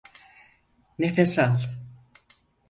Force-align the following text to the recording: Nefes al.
Nefes 1.03 1.37
al. 1.45 1.61